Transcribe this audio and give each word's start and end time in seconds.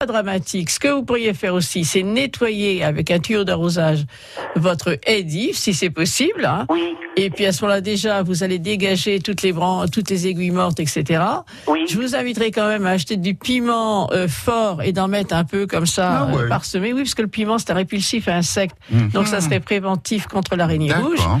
pas 0.00 0.06
dramatique. 0.06 0.70
Ce 0.70 0.78
que 0.78 0.86
vous 0.86 1.02
pourriez 1.02 1.34
faire 1.34 1.54
aussi, 1.54 1.84
c'est 1.84 2.04
nettoyer 2.04 2.84
avec 2.84 3.10
un 3.10 3.18
tuyau 3.18 3.42
d'arrosage 3.42 4.04
votre 4.54 4.96
haie 5.04 5.26
si 5.52 5.74
c'est 5.74 5.90
possible. 5.90 6.44
Hein. 6.44 6.66
Oui. 6.70 6.94
Et 7.16 7.30
puis 7.30 7.46
à 7.46 7.52
ce 7.52 7.62
moment-là, 7.64 7.80
déjà, 7.80 8.22
vous 8.22 8.44
allez 8.44 8.60
dégager 8.60 9.18
toutes 9.18 9.42
les 9.42 9.52
branches, 9.52 9.90
toutes 9.90 10.08
les 10.08 10.28
aiguilles 10.28 10.52
mortes, 10.52 10.78
etc. 10.78 11.20
Oui. 11.66 11.84
Je 11.88 11.96
vous 11.96 12.14
inviterai 12.14 12.52
quand 12.52 12.68
même 12.68 12.86
à 12.86 12.90
acheter 12.90 13.16
du 13.16 13.34
piment 13.34 14.08
euh, 14.12 14.28
fort 14.28 14.84
et 14.84 14.92
d'en 14.92 15.08
mettre 15.08 15.34
un 15.34 15.42
peu 15.42 15.66
comme 15.66 15.86
ça 15.86 16.28
Ah 16.30 16.32
ouais. 16.32 16.42
euh, 16.44 16.48
parsemé. 16.48 16.92
Oui, 16.92 17.00
parce 17.02 17.16
que 17.16 17.22
le 17.22 17.28
piment, 17.28 17.58
c'est 17.58 17.72
un 17.72 17.74
répulsif 17.74 18.28
à 18.28 18.36
insectes. 18.36 18.76
Mhm. 18.92 19.08
Donc 19.08 19.26
ça 19.26 19.40
serait 19.40 19.58
préventif 19.58 20.28
contre 20.28 20.54
l'araignée 20.54 20.92
rouge. 20.92 21.16
D'accord. 21.18 21.40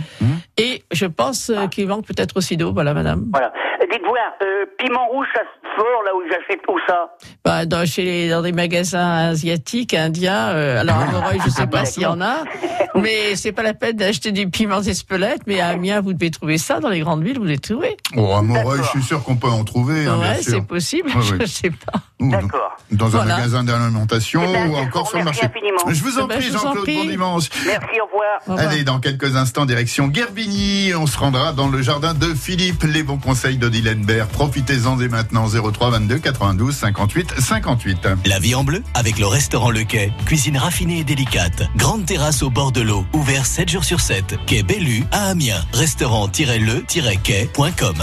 Je 0.92 1.06
pense 1.06 1.50
euh, 1.50 1.66
qu'il 1.66 1.86
manque 1.86 2.06
peut-être 2.06 2.36
aussi 2.36 2.56
d'eau. 2.56 2.72
Voilà, 2.72 2.94
madame. 2.94 3.26
Voilà. 3.32 3.52
Euh, 3.80 3.86
Dites 3.90 4.02
voir, 4.02 4.16
euh, 4.42 4.66
piment 4.78 5.06
rouge, 5.08 5.26
ça 5.34 5.40
se 5.40 5.68
fort 5.76 6.02
là 6.04 6.14
où 6.14 6.20
j'achète 6.28 6.60
tout 6.66 6.78
ça? 6.86 7.14
Bah, 7.44 7.64
dans, 7.64 7.86
chez 7.86 8.04
les, 8.04 8.28
dans 8.28 8.42
des 8.42 8.52
magasins 8.52 9.28
asiatiques, 9.30 9.94
indiens, 9.94 10.48
euh, 10.50 10.80
alors 10.80 10.96
à 10.96 11.06
Moreuil, 11.06 11.38
je 11.44 11.50
sais 11.50 11.66
pas 11.66 11.84
s'il 11.84 12.02
y 12.02 12.06
en 12.06 12.20
a, 12.20 12.44
mais 12.94 13.34
c'est 13.36 13.52
pas 13.52 13.62
la 13.62 13.74
peine 13.74 13.96
d'acheter 13.96 14.32
du 14.32 14.50
piment 14.50 14.80
d'Espelette, 14.80 15.42
mais 15.46 15.60
à 15.60 15.68
Amiens, 15.68 16.00
vous 16.00 16.12
devez 16.12 16.30
trouver 16.30 16.58
ça, 16.58 16.80
dans 16.80 16.90
les 16.90 17.00
grandes 17.00 17.22
villes, 17.24 17.38
vous 17.38 17.44
les 17.44 17.58
trouvez. 17.58 17.96
Oh, 18.16 18.32
à 18.32 18.42
Moreuil, 18.42 18.64
D'accord. 18.78 18.84
je 18.84 18.90
suis 18.90 19.02
sûr 19.02 19.22
qu'on 19.22 19.36
peut 19.36 19.48
en 19.48 19.64
trouver, 19.64 20.06
hein, 20.06 20.18
ouais, 20.18 20.42
c'est 20.42 20.66
possible, 20.66 21.08
Ouais, 21.10 21.22
je 21.40 21.46
sais 21.46 21.70
pas. 21.70 22.00
Ou 22.20 22.30
dans- 22.30 22.40
D'accord. 22.42 22.76
Dans 22.90 23.06
un 23.06 23.10
Voilà. 23.10 23.36
magasin 23.36 23.62
d'alimentation 23.64 24.42
Eh 24.48 24.52
ben, 24.52 24.68
ou 24.70 24.76
encore 24.76 25.08
sur 25.08 25.18
le 25.18 25.24
marché. 25.24 25.44
infiniment. 25.44 25.78
Je 25.88 26.02
vous 26.02 26.18
en 26.18 26.24
Eh 26.24 26.28
ben, 26.28 26.38
prie, 26.38 26.46
je 26.48 26.52
Jean-Claude, 26.52 26.86
bon 26.86 27.04
dimanche. 27.04 27.44
Merci, 27.66 28.00
au 28.00 28.06
revoir. 28.06 28.40
Au 28.46 28.52
revoir. 28.54 28.68
Allez, 28.70 28.82
dans 28.82 28.98
quelques 28.98 29.36
instants, 29.36 29.66
direction 29.66 30.10
Gerbigny. 30.12 30.92
On 30.96 31.06
se 31.06 31.16
rendra 31.18 31.52
dans 31.52 31.68
le 31.68 31.80
jardin 31.82 32.14
de 32.14 32.34
Philippe. 32.34 32.82
Les 32.84 33.02
bons 33.04 33.18
conseils 33.18 33.56
d'Odile 33.58 33.94
Bert. 34.04 34.26
Profitez-en 34.28 34.96
dès 34.96 35.08
maintenant. 35.08 35.46
03 35.48 35.90
22 35.90 36.18
92 36.18 36.74
58 36.74 37.34
58. 37.40 38.08
La 38.26 38.38
vie 38.40 38.54
en 38.56 38.64
bleu 38.64 38.82
avec 38.94 39.18
le 39.18 39.26
restaurant 39.26 39.70
Le 39.70 39.84
Quai. 39.84 40.10
Cuisine 40.26 40.56
raffinée 40.56 41.00
et 41.00 41.04
délicate. 41.04 41.62
Grande 41.76 42.04
terrasse 42.06 42.42
au 42.42 42.48
bord 42.50 42.72
de 42.72 42.80
l'eau. 42.80 43.04
Ouvert 43.12 43.44
7 43.46 43.68
jours 43.68 43.84
sur 43.84 44.00
7. 44.00 44.34
Quai 44.46 44.62
Bellu 44.64 45.04
à 45.12 45.26
Amiens. 45.28 45.62
Restaurant-le-quai.com. 45.72 47.96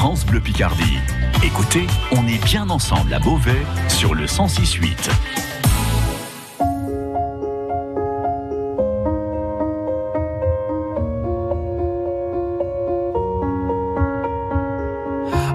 France 0.00 0.24
Bleu 0.24 0.38
Picardie. 0.38 1.00
Écoutez, 1.42 1.84
on 2.12 2.24
est 2.28 2.40
bien 2.44 2.70
ensemble 2.70 3.12
à 3.12 3.18
Beauvais 3.18 3.66
sur 3.88 4.14
le 4.14 4.26
1068. 4.26 5.10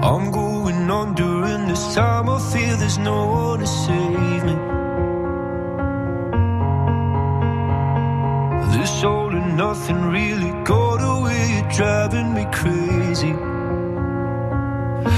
I'm 0.02 0.30
going 0.30 0.90
on 0.90 1.14
during 1.14 1.66
this 1.66 1.94
time. 1.94 2.28
I 2.28 2.38
feel 2.52 2.76
there's 2.76 2.98
no 2.98 3.24
one 3.24 3.60
to 3.60 3.66
save 3.66 4.44
me. 4.44 4.56
This 8.76 9.02
all 9.04 9.34
and 9.34 9.56
nothing 9.56 10.04
really 10.10 10.52
got 10.64 11.00
away. 11.00 11.62
You're 11.62 11.70
driving 11.70 12.34
me 12.34 12.44
crazy. 12.52 13.53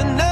to 0.00 0.29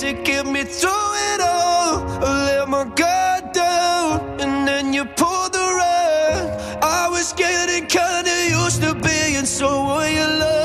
to 0.00 0.12
get 0.12 0.44
me 0.46 0.64
through 0.64 1.10
it 1.30 1.40
all. 1.40 2.02
I 2.24 2.46
let 2.46 2.68
my 2.68 2.84
guard 2.84 3.52
down, 3.52 4.40
and 4.40 4.66
then 4.66 4.92
you 4.92 5.04
pulled 5.04 5.52
the 5.52 5.66
rug. 5.80 6.82
I 6.82 7.08
was 7.08 7.32
getting 7.32 7.86
kinda 7.86 8.34
used 8.50 8.82
to 8.82 8.94
being 8.94 9.46
someone 9.46 10.12
you 10.12 10.26
love, 10.26 10.63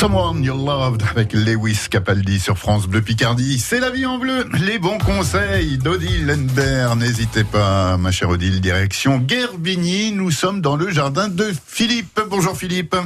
Someone 0.00 0.42
You 0.42 0.54
Loved 0.54 1.02
avec 1.10 1.34
Lewis 1.34 1.88
Capaldi 1.90 2.40
sur 2.40 2.56
France 2.56 2.86
Bleu 2.86 3.02
Picardie. 3.02 3.58
C'est 3.58 3.80
la 3.80 3.90
vie 3.90 4.06
en 4.06 4.16
bleu. 4.16 4.46
Les 4.66 4.78
bons 4.78 4.96
conseils 4.96 5.76
d'Odile 5.76 6.26
Lendberg. 6.26 6.96
N'hésitez 6.98 7.44
pas, 7.44 7.98
ma 7.98 8.10
chère 8.10 8.30
Odile, 8.30 8.62
direction 8.62 9.22
Gerbigny. 9.28 10.12
Nous 10.12 10.30
sommes 10.30 10.62
dans 10.62 10.76
le 10.76 10.88
jardin 10.88 11.28
de 11.28 11.44
Philippe. 11.66 12.18
Bonjour 12.30 12.56
Philippe. 12.56 12.96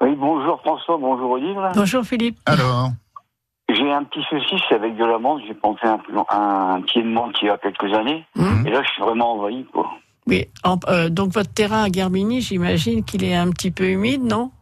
Oui, 0.00 0.14
bonjour 0.16 0.60
François, 0.60 0.96
bonjour 1.00 1.32
Olive. 1.32 1.56
Bonjour 1.74 2.04
Philippe. 2.04 2.38
Alors, 2.46 2.90
J'ai 3.68 3.90
un 3.90 4.04
petit 4.04 4.20
saucisse 4.30 4.62
avec 4.70 4.96
de 4.96 5.04
la 5.04 5.18
menthe. 5.18 5.42
J'ai 5.48 5.54
planté 5.54 5.88
un, 5.88 5.98
un, 6.30 6.74
un 6.76 6.82
pied 6.82 7.02
de 7.02 7.08
menthe 7.08 7.34
il 7.42 7.46
y 7.48 7.50
a 7.50 7.58
quelques 7.58 7.92
années. 7.92 8.24
Mhm. 8.36 8.64
Et 8.64 8.70
là, 8.70 8.80
je 8.84 8.88
suis 8.92 9.02
vraiment 9.02 9.32
envahi, 9.32 9.66
quoi. 9.72 9.90
Oui, 10.28 10.44
en- 10.62 10.78
euh, 10.88 11.08
donc 11.08 11.32
votre 11.32 11.52
terrain 11.52 11.82
à 11.82 11.90
Gerbigny, 11.90 12.42
j'imagine 12.42 13.02
qu'il 13.02 13.24
est 13.24 13.34
un 13.34 13.50
petit 13.50 13.72
peu 13.72 13.88
humide, 13.88 14.22
non? 14.22 14.52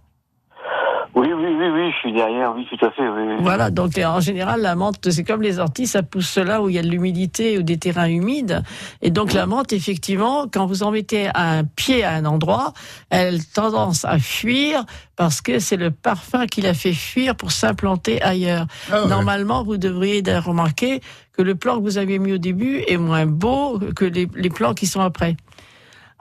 Oui, 1.16 1.28
oui, 1.32 1.46
oui, 1.58 1.68
oui, 1.72 1.90
je 1.92 1.96
suis 1.96 2.12
derrière, 2.12 2.54
oui, 2.54 2.66
tout 2.68 2.84
à 2.84 2.90
fait. 2.90 3.08
Oui, 3.08 3.22
oui. 3.26 3.36
Voilà, 3.40 3.70
donc 3.70 3.96
en 3.96 4.20
général, 4.20 4.60
la 4.60 4.74
menthe, 4.74 5.10
c'est 5.10 5.24
comme 5.24 5.40
les 5.40 5.58
orties, 5.58 5.86
ça 5.86 6.02
pousse 6.02 6.36
là 6.36 6.60
où 6.60 6.68
il 6.68 6.74
y 6.74 6.78
a 6.78 6.82
de 6.82 6.88
l'humidité 6.88 7.56
ou 7.56 7.62
des 7.62 7.78
terrains 7.78 8.06
humides. 8.08 8.62
Et 9.00 9.10
donc 9.10 9.32
la 9.32 9.46
menthe, 9.46 9.72
effectivement, 9.72 10.44
quand 10.46 10.66
vous 10.66 10.82
en 10.82 10.90
mettez 10.90 11.30
un 11.34 11.64
pied 11.64 12.04
à 12.04 12.12
un 12.12 12.26
endroit, 12.26 12.74
elle 13.08 13.36
a 13.36 13.54
tendance 13.54 14.04
à 14.04 14.18
fuir 14.18 14.84
parce 15.16 15.40
que 15.40 15.58
c'est 15.58 15.78
le 15.78 15.90
parfum 15.90 16.44
qui 16.44 16.60
la 16.60 16.74
fait 16.74 16.92
fuir 16.92 17.34
pour 17.34 17.50
s'implanter 17.50 18.20
ailleurs. 18.20 18.66
Ah 18.92 19.02
ouais. 19.02 19.08
Normalement, 19.08 19.64
vous 19.64 19.78
devriez 19.78 20.22
remarquer 20.36 21.00
que 21.32 21.40
le 21.40 21.54
plan 21.54 21.78
que 21.78 21.82
vous 21.82 21.96
avez 21.96 22.18
mis 22.18 22.34
au 22.34 22.38
début 22.38 22.82
est 22.86 22.98
moins 22.98 23.24
beau 23.24 23.80
que 23.96 24.04
les, 24.04 24.28
les 24.34 24.50
plans 24.50 24.74
qui 24.74 24.86
sont 24.86 25.00
après. 25.00 25.34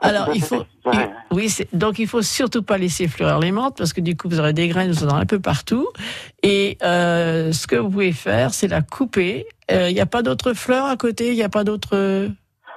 Alors, 0.00 0.28
il 0.34 0.42
faut, 0.42 0.64
il- 0.92 1.08
oui, 1.32 1.50
donc 1.72 1.98
il 1.98 2.06
faut 2.06 2.20
surtout 2.22 2.62
pas 2.62 2.76
laisser 2.78 3.08
fleurir 3.08 3.38
les 3.38 3.50
menthes 3.50 3.76
parce 3.78 3.92
que 3.92 4.00
du 4.02 4.16
coup 4.16 4.28
vous 4.28 4.38
aurez 4.38 4.52
des 4.52 4.68
graines, 4.68 4.90
vous 4.92 5.04
en 5.04 5.08
aurez 5.08 5.22
un 5.22 5.26
peu 5.26 5.40
partout. 5.40 5.88
Et 6.42 6.76
euh, 6.82 7.50
ce 7.52 7.66
que 7.66 7.76
vous 7.76 7.88
pouvez 7.90 8.12
faire, 8.12 8.52
c'est 8.52 8.68
la 8.68 8.82
couper. 8.82 9.46
Euh, 9.70 9.88
Il 9.90 9.94
n'y 9.94 10.00
a 10.00 10.06
pas 10.06 10.22
d'autres 10.22 10.52
fleurs 10.52 10.84
à 10.86 10.96
côté, 10.96 11.28
il 11.30 11.34
n'y 11.34 11.42
a 11.42 11.48
pas 11.48 11.64
d'autres. 11.64 12.28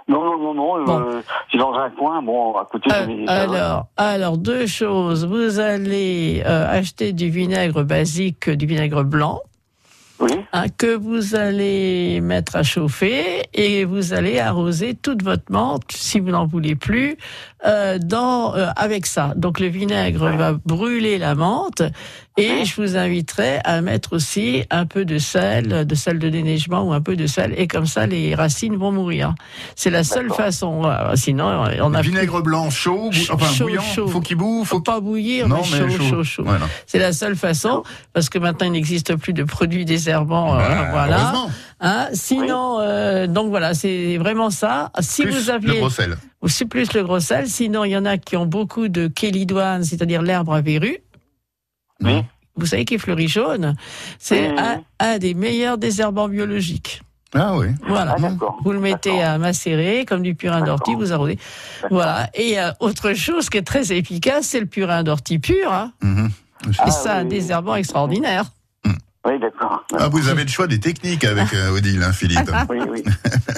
Non, 0.07 0.23
non, 0.23 0.37
non, 0.39 0.53
non, 0.55 0.85
Bon. 0.85 0.99
euh, 1.01 1.21
c'est 1.51 1.57
dans 1.59 1.73
un 1.73 1.89
coin, 1.91 2.21
bon, 2.23 2.55
à 2.57 2.65
côté 2.65 2.89
Euh, 2.91 3.05
de 3.05 3.11
mes- 3.13 3.27
alors, 3.27 3.87
alors 3.95 4.37
deux 4.39 4.65
choses. 4.65 5.23
Vous 5.27 5.59
allez 5.59 6.41
euh, 6.45 6.67
acheter 6.67 7.13
du 7.13 7.29
vinaigre 7.29 7.83
basique, 7.83 8.49
du 8.49 8.65
vinaigre 8.65 9.03
blanc. 9.03 9.41
Oui, 10.21 10.31
hein, 10.51 10.65
que 10.77 10.95
vous 10.97 11.35
allez 11.35 12.19
mettre 12.21 12.57
à 12.57 12.63
chauffer 12.63 13.43
et 13.53 13.85
vous 13.85 14.13
allez 14.13 14.39
arroser 14.39 14.93
toute 14.93 15.23
votre 15.23 15.49
menthe, 15.49 15.83
si 15.91 16.19
vous 16.19 16.31
n'en 16.31 16.45
voulez 16.45 16.75
plus, 16.75 17.15
euh, 17.65 17.97
dans, 17.99 18.53
euh, 18.55 18.67
avec 18.75 19.05
ça. 19.05 19.33
Donc 19.37 19.61
le 19.61 19.67
vinaigre 19.67 20.29
va 20.35 20.53
brûler 20.65 21.17
la 21.19 21.35
menthe 21.35 21.83
et 22.37 22.63
je 22.65 22.81
vous 22.81 22.95
inviterai 22.97 23.59
à 23.65 23.81
mettre 23.81 24.13
aussi 24.13 24.63
un 24.69 24.85
peu 24.85 25.03
de 25.05 25.17
sel, 25.17 25.85
de 25.85 25.95
sel 25.95 26.19
de 26.19 26.29
déneigement 26.29 26.83
ou 26.83 26.93
un 26.93 27.01
peu 27.01 27.15
de 27.17 27.27
sel 27.27 27.53
et 27.57 27.67
comme 27.67 27.85
ça 27.85 28.05
les 28.05 28.35
racines 28.35 28.75
vont 28.77 28.91
mourir. 28.91 29.35
C'est 29.75 29.89
la 29.89 30.03
seule 30.03 30.29
façon. 30.31 30.83
euh, 30.85 31.15
Sinon, 31.15 31.65
on 31.81 31.93
a 31.93 32.01
Vinaigre 32.01 32.41
blanc 32.41 32.69
chaud, 32.69 33.09
bou- 33.11 33.33
enfin 33.33 33.45
Chaud, 33.53 33.65
bouillant, 33.65 33.81
chaud. 33.81 34.07
faut 34.07 34.21
qu'il 34.21 34.37
boue, 34.37 34.63
faut 34.65 34.77
faut 34.77 34.81
pas 34.81 34.99
bouillir, 34.99 35.47
non 35.47 35.57
mais 35.57 35.63
chaud, 35.89 36.03
chaud, 36.09 36.23
chaud. 36.23 36.43
Voilà. 36.45 36.65
C'est 36.87 36.99
la 36.99 37.11
seule 37.13 37.35
façon, 37.35 37.83
parce 38.13 38.29
que 38.29 38.37
maintenant 38.39 38.67
il 38.67 38.73
n'existe 38.73 39.15
plus 39.15 39.31
de 39.33 39.43
produits 39.43 39.85
désherbants. 39.85 40.08
Euh, 40.11 40.57
Bah, 40.57 40.87
voilà. 40.91 41.33
Hein, 41.81 42.07
sinon, 42.13 42.79
euh, 42.81 43.27
donc 43.27 43.49
voilà, 43.49 43.73
c'est 43.73 44.17
vraiment 44.17 44.49
ça. 44.49 44.91
Si 44.99 45.23
plus 45.23 45.31
vous 45.39 45.47
le 45.47 45.53
aviez, 45.53 45.79
gros 45.79 45.89
sel. 45.89 46.17
ou 46.41 46.47
c'est 46.49 46.65
plus 46.65 46.91
le 46.93 47.03
gros 47.03 47.19
sel. 47.21 47.47
Sinon, 47.47 47.85
il 47.85 47.91
y 47.91 47.97
en 47.97 48.05
a 48.05 48.17
qui 48.17 48.35
ont 48.35 48.45
beaucoup 48.45 48.87
de 48.89 49.07
kélidoine, 49.07 49.83
c'est-à-dire 49.83 50.21
l'herbe 50.21 50.49
à 50.51 50.61
verrues. 50.61 50.97
oui. 52.01 52.23
Vous 52.55 52.65
savez 52.65 52.83
qui 52.83 52.97
fleurit 52.99 53.29
jaune? 53.29 53.73
C'est 54.17 54.51
Oui, 54.51 54.57
un, 54.99 55.17
des 55.17 55.33
meilleurs 55.33 55.77
désherbants 55.77 56.27
biologiques. 56.27 57.01
Ah 57.33 57.55
oui. 57.55 57.67
Voilà. 57.87 58.17
Ah. 58.21 58.31
Vous 58.65 58.73
le 58.73 58.79
mettez 58.81 59.21
à 59.23 59.37
macérer 59.37 60.03
comme 60.03 60.23
du 60.23 60.35
purin 60.35 60.59
d'ortie, 60.61 60.93
vous 60.93 61.13
arrosez. 61.13 61.39
Voilà. 61.89 62.29
Et 62.33 62.59
euh, 62.59 62.71
autre 62.81 63.13
chose 63.13 63.49
qui 63.49 63.57
est 63.59 63.61
très 63.63 63.93
efficace, 63.93 64.47
c'est 64.47 64.59
le 64.59 64.65
purin 64.65 65.03
d'ortie 65.03 65.39
pur. 65.39 65.71
Hein. 65.71 65.93
Mhm. 66.01 66.29
Et 66.67 66.71
Ah, 66.79 66.91
ça, 66.91 67.15
un 67.15 67.23
désherbant 67.25 67.75
extraordinaire. 67.75 68.43
Oui, 69.29 69.39
d'accord. 69.39 69.83
Ah, 69.97 70.07
vous 70.09 70.27
avez 70.29 70.43
le 70.43 70.49
choix 70.49 70.65
des 70.65 70.79
techniques 70.79 71.23
avec 71.23 71.53
euh, 71.53 71.75
Odile, 71.77 72.01
hein, 72.03 72.11
Philippe. 72.13 72.49
Oui, 72.69 72.79
oui. 72.89 73.03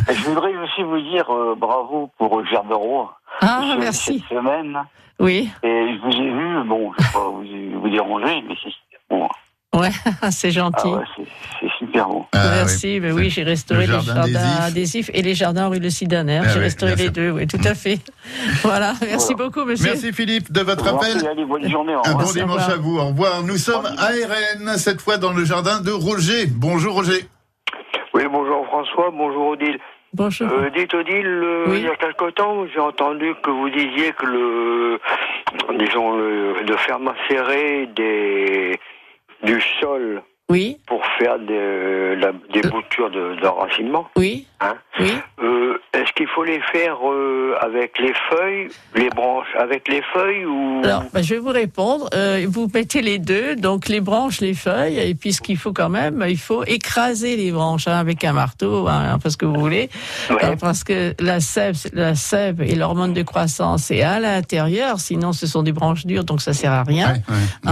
Et 0.10 0.14
je 0.16 0.24
voudrais 0.26 0.54
aussi 0.58 0.84
vous 0.84 1.00
dire 1.00 1.30
euh, 1.34 1.56
bravo 1.58 2.12
pour 2.18 2.46
Gerbero. 2.46 3.10
Ah, 3.42 3.62
ce- 3.74 3.80
merci. 3.80 4.24
Cette 4.28 4.38
semaine. 4.38 4.78
Oui, 5.20 5.50
Et 5.64 5.68
je 5.96 6.02
vous 6.02 6.12
ai 6.12 6.30
vu, 6.32 6.68
bon, 6.68 6.92
je 6.98 7.02
ne 7.04 7.08
vais 7.08 7.14
pas 7.14 7.30
vous, 7.30 7.82
vous 7.82 7.90
déranger, 7.90 8.44
mais 8.48 8.56
c'est 8.64 8.72
bon. 9.10 9.30
c'est 10.32 10.52
gentil. 10.52 10.82
Ah 10.86 10.98
ouais, 10.98 11.26
c'est 11.62 11.70
super 11.80 12.08
bon. 12.10 12.26
Ah, 12.34 12.50
Merci, 12.56 13.00
mais 13.02 13.12
oui, 13.12 13.30
j'ai 13.30 13.44
restauré 13.44 13.88
Le 13.88 13.94
les 13.94 14.02
jardin 14.02 14.14
jardins 14.28 14.40
adhésif. 14.40 14.68
adhésifs 14.68 15.10
et 15.14 15.22
les 15.22 15.34
jardins 15.34 15.68
rue 15.70 15.80
Le 15.80 15.90
Sidaner. 15.90 16.42
Ah 16.44 16.50
j'ai 16.50 16.58
oui, 16.60 16.66
restauré 16.66 16.96
les 16.96 17.04
sûr. 17.04 17.12
deux, 17.14 17.32
oui, 17.32 17.48
tout 17.48 17.60
à 17.64 17.74
fait. 17.74 18.00
Voilà, 18.64 18.94
merci 19.02 19.34
Voilà. 19.34 19.50
beaucoup, 19.50 19.66
monsieur. 19.66 19.92
Merci 19.92 20.12
Philippe 20.12 20.52
de 20.52 20.62
votre 20.62 20.88
appel. 20.94 21.26
allez, 21.26 21.46
bonne 21.46 21.70
journée. 21.70 21.96
Au 21.96 22.02
Un 22.06 22.14
bon 22.16 22.32
dimanche 22.32 22.68
à 22.70 22.76
vous. 22.76 22.98
Au 22.98 23.06
revoir. 23.08 23.44
Nous 23.44 23.58
sommes 23.58 23.86
à 23.86 24.08
RN, 24.08 24.78
cette 24.78 25.00
fois 25.02 25.18
dans 25.18 25.32
le 25.32 25.46
jardin 25.46 25.80
de 25.82 25.92
Roger. 25.92 26.48
Bonjour 26.48 26.94
Roger. 26.96 27.26
Oui, 28.14 28.24
bonjour 28.30 28.66
François, 28.66 29.10
bonjour 29.12 29.48
Odile. 29.50 29.80
Bonjour. 30.14 30.50
Euh, 30.52 30.70
dites 30.76 30.94
Odile, 30.94 31.26
euh, 31.26 31.64
Oui. 31.70 31.78
il 31.78 31.84
y 31.86 31.88
a 31.88 31.96
quelque 31.96 32.30
temps, 32.32 32.66
j'ai 32.74 32.82
entendu 32.82 33.34
que 33.42 33.50
vous 33.50 33.70
disiez 33.70 34.12
que 34.12 34.26
le, 34.26 35.00
disons, 35.80 36.18
le, 36.18 36.66
de 36.68 36.76
faire 36.76 37.00
macérer 37.00 37.88
des, 37.96 38.78
du 39.44 39.62
sol 39.80 40.22
Oui, 40.50 40.78
pour 40.86 41.02
faire 41.18 41.40
des, 41.40 42.16
la- 42.18 42.34
des 42.54 42.62
boutures 42.70 43.10
de- 43.10 43.40
d'enracinement. 43.42 44.08
oui, 44.18 44.46
Hein. 44.60 44.76
oui. 45.00 45.12
Euh, 45.42 45.78
Est-ce 45.94 46.12
qu'il 46.14 46.28
faut 46.28 46.44
les 46.44 46.60
faire 46.72 46.98
euh, 47.10 47.56
avec 47.62 47.98
les 48.00 48.14
feuilles, 48.30 48.68
les 48.96 49.10
branches 49.10 49.48
avec 49.58 49.88
les 49.88 50.02
feuilles 50.14 50.46
ou? 50.46 50.82
Alors, 50.84 51.04
ben, 51.14 51.22
je 51.24 51.34
vais 51.36 51.40
vous 51.40 51.50
répondre. 51.50 52.10
Euh, 52.14 52.46
vous 52.50 52.68
mettez 52.74 53.02
les 53.02 53.18
deux, 53.20 53.56
donc 53.56 53.88
les 53.88 54.02
branches, 54.02 54.40
les 54.42 54.54
feuilles, 54.54 55.00
et 55.00 55.16
puis 55.16 55.32
ce 55.34 55.42
qu'il 55.42 55.58
faut 55.58 55.74
quand 55.74 55.90
même, 55.90 56.24
il 56.28 56.38
faut 56.38 56.64
écraser 56.66 57.36
les 57.38 57.52
branches 57.52 57.88
hein, 57.88 57.98
avec 57.98 58.24
un 58.24 58.34
marteau, 58.34 58.88
hein, 58.88 59.18
parce 59.22 59.36
que 59.38 59.46
vous 59.46 59.60
voulez, 59.60 59.90
Ouais. 60.30 60.44
Euh, 60.46 60.56
parce 60.60 60.84
que 60.84 61.14
la 61.20 61.40
sève, 61.40 61.76
la 61.94 62.16
sève 62.16 62.62
et 62.62 62.76
l'hormone 62.76 63.14
de 63.14 63.22
croissance 63.24 63.90
est 63.92 64.02
à 64.04 64.20
l'intérieur, 64.20 65.00
sinon 65.00 65.34
ce 65.34 65.46
sont 65.48 65.64
des 65.64 65.72
branches 65.74 66.06
dures, 66.06 66.24
donc 66.24 66.42
ça 66.42 66.54
sert 66.54 66.72
à 66.74 66.84
rien. 66.84 67.14
Ouais, 67.14 67.70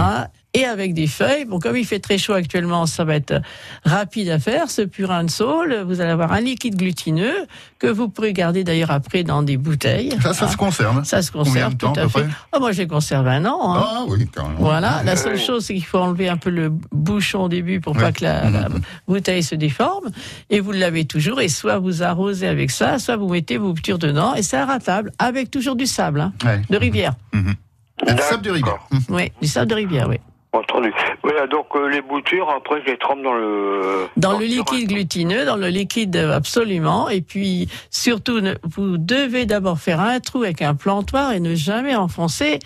Et 0.52 0.64
avec 0.64 0.94
des 0.94 1.06
feuilles. 1.06 1.44
Bon, 1.44 1.60
comme 1.60 1.76
il 1.76 1.86
fait 1.86 2.00
très 2.00 2.18
chaud 2.18 2.32
actuellement, 2.32 2.84
ça 2.86 3.04
va 3.04 3.14
être 3.14 3.40
rapide 3.84 4.28
à 4.30 4.40
faire. 4.40 4.68
Ce 4.68 4.82
purin 4.82 5.22
de 5.22 5.30
saule, 5.30 5.84
vous 5.86 6.00
allez 6.00 6.10
avoir 6.10 6.32
un 6.32 6.40
liquide 6.40 6.74
glutineux 6.76 7.46
que 7.78 7.86
vous 7.86 8.08
pourrez 8.08 8.32
garder 8.32 8.64
d'ailleurs 8.64 8.90
après 8.90 9.22
dans 9.22 9.44
des 9.44 9.56
bouteilles. 9.56 10.12
Ça, 10.20 10.34
ça 10.34 10.48
se 10.48 10.56
conserve. 10.56 11.04
Ça 11.04 11.22
se 11.22 11.30
conserve 11.30 11.74
de 11.74 11.78
temps, 11.78 11.92
tout 11.92 12.00
à 12.00 12.08
fait. 12.08 12.26
Ah, 12.50 12.58
moi, 12.58 12.72
je 12.72 12.78
les 12.78 12.88
conserve 12.88 13.28
un 13.28 13.44
an. 13.44 13.60
hein. 13.76 13.84
Ah 13.86 14.04
oui, 14.08 14.26
carrément. 14.28 14.56
Voilà, 14.58 15.02
la 15.04 15.12
Euh, 15.12 15.16
seule 15.16 15.38
chose, 15.38 15.64
c'est 15.66 15.74
qu'il 15.74 15.84
faut 15.84 15.98
enlever 15.98 16.28
un 16.28 16.36
peu 16.36 16.50
le 16.50 16.72
bouchon 16.90 17.44
au 17.44 17.48
début 17.48 17.78
pour 17.80 17.94
pas 17.96 18.10
que 18.10 18.24
la, 18.24 18.50
la 18.50 18.68
bouteille 19.06 19.44
se 19.44 19.54
déforme. 19.54 20.10
Et 20.50 20.58
vous 20.58 20.72
lavez 20.72 21.04
toujours, 21.04 21.40
et 21.40 21.48
soit 21.48 21.78
vous 21.78 22.02
arrosez 22.02 22.48
avec 22.48 22.72
ça, 22.72 22.98
soit 22.98 23.16
vous 23.16 23.28
mettez 23.28 23.56
vos 23.56 23.72
boutures 23.72 23.98
dedans, 24.00 24.34
et 24.34 24.42
c'est 24.42 24.60
ratable, 24.60 25.12
avec 25.20 25.50
toujours 25.52 25.76
du 25.76 25.86
sable, 25.86 26.20
hein, 26.22 26.32
Ouais. 26.44 26.60
de 26.68 26.76
rivière. 26.76 27.14
Le 27.32 28.16
sable 28.18 28.42
de 28.42 28.50
rivière. 28.50 28.78
Oui, 29.10 29.30
du 29.40 29.46
sable 29.46 29.70
de 29.70 29.74
rivière, 29.76 30.08
oui. 30.08 30.16
Entendu. 30.52 30.92
Voilà, 31.22 31.46
donc 31.46 31.66
euh, 31.76 31.88
les 31.88 32.02
boutures, 32.02 32.50
après, 32.50 32.80
je 32.84 32.90
les 32.90 32.98
trempe 32.98 33.22
dans 33.22 33.34
le... 33.34 34.08
Dans 34.16 34.36
le 34.36 34.44
liquide 34.46 34.88
glutineux, 34.88 35.44
dans 35.44 35.54
le 35.54 35.68
liquide 35.68 36.16
euh, 36.16 36.34
absolument, 36.34 37.08
et 37.08 37.20
puis 37.20 37.68
surtout, 37.88 38.40
ne- 38.40 38.56
vous 38.64 38.98
devez 38.98 39.46
d'abord 39.46 39.78
faire 39.78 40.00
un 40.00 40.18
trou 40.18 40.42
avec 40.42 40.60
un 40.60 40.74
plantoir 40.74 41.32
et 41.32 41.38
ne 41.38 41.54
jamais 41.54 41.94
enfoncer 41.94 42.58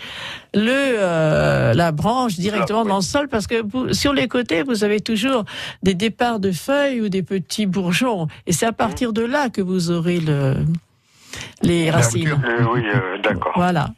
le 0.55 0.71
euh, 0.71 1.75
la 1.75 1.91
branche 1.91 2.37
directement 2.37 2.85
dans 2.85 2.95
le 2.95 3.01
sol, 3.03 3.27
parce 3.27 3.45
que 3.45 3.61
vous, 3.61 3.93
sur 3.93 4.13
les 4.13 4.27
côtés, 4.27 4.63
vous 4.63 4.83
avez 4.83 4.99
toujours 4.99 5.45
des 5.83 5.93
départs 5.93 6.39
de 6.39 6.51
feuilles 6.51 7.01
ou 7.01 7.09
des 7.09 7.21
petits 7.21 7.67
bourgeons, 7.67 8.27
et 8.47 8.51
c'est 8.51 8.65
à 8.65 8.71
partir 8.71 9.13
de 9.13 9.21
là 9.21 9.49
que 9.49 9.61
vous 9.61 9.91
aurez 9.91 10.19
le 10.19 10.55
les 11.61 11.91
racines. 11.91 12.29
Euh, 12.29 12.65
oui, 12.73 12.81
euh, 12.95 13.17
d'accord. 13.21 13.51
Voilà. 13.55 13.89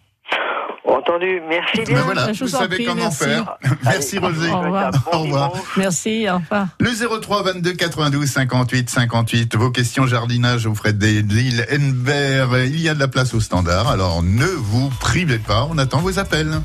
Entendu, 1.08 1.42
merci 1.48 1.78
Ben 1.78 1.84
bien. 1.86 2.02
voilà, 2.02 2.34
Je 2.34 2.44
vous 2.44 2.50
savez 2.50 2.76
prie, 2.76 2.86
comment 2.86 3.04
merci. 3.04 3.24
faire. 3.24 3.58
Merci 3.84 4.18
Allez, 4.18 4.26
Roger. 4.28 4.52
Au 4.52 4.60
revoir. 5.20 5.54
Au. 5.54 5.58
Merci, 5.78 6.28
au 6.30 6.36
revoir. 6.38 6.68
Le 6.80 7.20
03 7.22 7.44
22 7.44 7.74
92 7.74 8.26
58 8.30 8.90
58. 8.90 9.56
Vos 9.56 9.72
questions 9.72 10.06
jardinage 10.06 10.66
auprès 10.66 10.92
des 10.94 11.22
l'île 11.22 11.66
Enver. 11.72 12.48
Il 12.66 12.82
y 12.82 12.90
a 12.90 12.94
de 12.94 13.00
la 13.00 13.08
place 13.08 13.34
au 13.34 13.40
standard, 13.40 13.88
alors 13.90 14.22
ne 14.22 14.46
vous 14.46 14.90
privez 15.00 15.40
pas. 15.40 15.68
On 15.72 15.78
attend 15.78 16.00
vos 16.00 16.20
appels. 16.20 16.60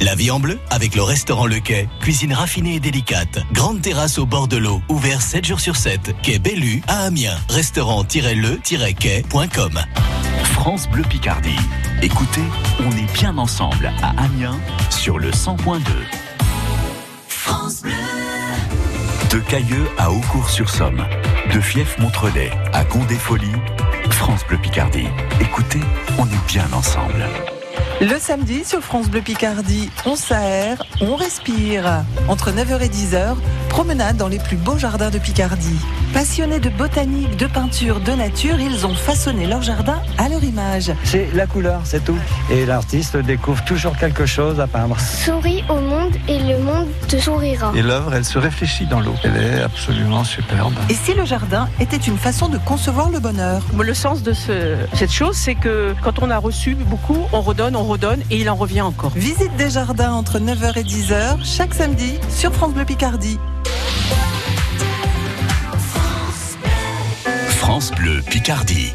La 0.00 0.14
vie 0.14 0.30
en 0.30 0.38
bleu 0.38 0.60
avec 0.70 0.94
le 0.94 1.02
restaurant 1.02 1.46
Le 1.46 1.58
Quai. 1.58 1.88
Cuisine 2.00 2.32
raffinée 2.32 2.76
et 2.76 2.80
délicate. 2.80 3.40
Grande 3.52 3.82
terrasse 3.82 4.18
au 4.18 4.26
bord 4.26 4.46
de 4.46 4.56
l'eau. 4.56 4.80
Ouvert 4.88 5.20
7 5.20 5.44
jours 5.44 5.58
sur 5.60 5.74
7. 5.76 6.14
Quai 6.22 6.38
Bellu 6.38 6.82
à 6.86 7.04
Amiens. 7.04 7.36
Restaurant-le-quai.com. 7.48 9.80
France 10.44 10.88
Bleu 10.88 11.02
Picardie. 11.02 11.58
Écoutez, 12.00 12.44
on 12.80 12.92
est 12.92 13.12
bien 13.12 13.36
ensemble 13.38 13.92
à 14.02 14.10
Amiens 14.22 14.60
sur 14.90 15.18
le 15.18 15.30
100.2. 15.30 15.80
De 19.30 19.38
Cailleux 19.40 19.88
à 19.98 20.12
Aucourt-sur-Somme, 20.12 21.04
de 21.52 21.60
Fief-Montrelais 21.60 22.52
à 22.72 22.84
Condé-Folie, 22.84 23.50
France 24.10 24.42
Bleu 24.48 24.58
Picardie. 24.58 25.08
Écoutez, 25.40 25.80
on 26.18 26.26
est 26.26 26.46
bien 26.46 26.68
ensemble. 26.72 27.26
Le 28.00 28.16
samedi 28.20 28.64
sur 28.64 28.80
France 28.80 29.08
Bleu 29.10 29.22
Picardie, 29.22 29.90
on 30.06 30.14
s'aère, 30.14 30.84
on 31.00 31.16
respire. 31.16 32.04
Entre 32.28 32.52
9h 32.52 32.80
et 32.80 32.88
10h, 32.88 33.34
promenade 33.70 34.16
dans 34.16 34.28
les 34.28 34.38
plus 34.38 34.56
beaux 34.56 34.78
jardins 34.78 35.10
de 35.10 35.18
Picardie. 35.18 35.80
Passionnés 36.12 36.58
de 36.58 36.70
botanique, 36.70 37.36
de 37.36 37.46
peinture, 37.46 38.00
de 38.00 38.12
nature, 38.12 38.58
ils 38.58 38.86
ont 38.86 38.94
façonné 38.94 39.46
leur 39.46 39.62
jardin 39.62 40.00
à 40.16 40.28
leur 40.28 40.42
image. 40.42 40.92
C'est 41.04 41.28
la 41.34 41.46
couleur, 41.46 41.82
c'est 41.84 42.02
tout. 42.04 42.16
Et 42.50 42.64
l'artiste 42.64 43.16
découvre 43.16 43.62
toujours 43.64 43.96
quelque 43.96 44.24
chose 44.26 44.58
à 44.58 44.66
peindre. 44.66 44.98
Souris 44.98 45.62
au 45.68 45.80
monde 45.80 46.14
et 46.26 46.38
le 46.38 46.58
monde 46.58 46.88
te 47.08 47.18
sourira. 47.18 47.72
Et 47.76 47.82
l'œuvre, 47.82 48.14
elle 48.14 48.24
se 48.24 48.38
réfléchit 48.38 48.86
dans 48.86 49.00
l'eau. 49.00 49.14
Elle 49.22 49.36
est 49.36 49.62
absolument 49.62 50.24
superbe. 50.24 50.74
Et 50.88 50.94
si 50.94 51.14
le 51.14 51.24
jardin 51.24 51.68
était 51.78 51.96
une 51.96 52.18
façon 52.18 52.48
de 52.48 52.58
concevoir 52.58 53.10
le 53.10 53.20
bonheur? 53.20 53.62
Le 53.78 53.94
sens 53.94 54.22
de 54.22 54.32
ce, 54.32 54.76
cette 54.94 55.12
chose, 55.12 55.36
c'est 55.36 55.54
que 55.54 55.94
quand 56.02 56.22
on 56.22 56.30
a 56.30 56.38
reçu 56.38 56.74
beaucoup, 56.74 57.18
on 57.32 57.42
redonne, 57.42 57.76
on 57.76 57.84
redonne 57.84 58.20
et 58.30 58.38
il 58.38 58.48
en 58.50 58.56
revient 58.56 58.82
encore. 58.82 59.12
Visite 59.14 59.54
des 59.56 59.70
jardins 59.70 60.12
entre 60.12 60.38
9h 60.38 60.78
et 60.78 60.84
10h 60.84 61.44
chaque 61.44 61.74
samedi 61.74 62.14
sur 62.28 62.52
France 62.52 62.72
Bleu 62.72 62.84
Picardie. 62.84 63.38
France 67.68 67.90
Bleu 67.90 68.22
Picardie. 68.22 68.94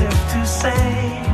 if 0.00 0.32
to 0.32 0.46
say, 0.46 1.31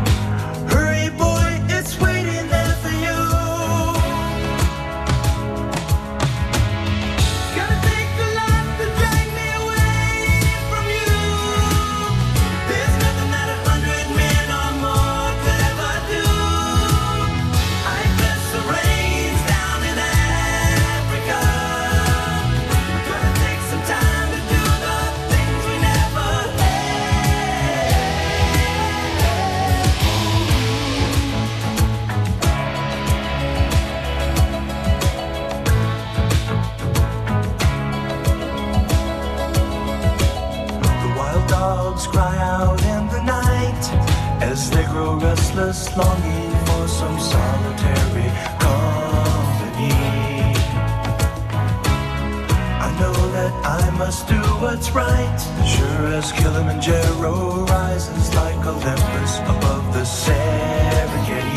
Must 54.09 54.27
do 54.27 54.41
what's 54.63 54.91
right, 54.93 55.39
sure 55.67 56.07
as 56.17 56.33
Kilimanjaro 56.33 57.67
rises 57.67 58.35
like 58.35 58.57
Olympus 58.65 59.39
above 59.41 59.85
the 59.93 60.01
Serengeti. 60.01 61.53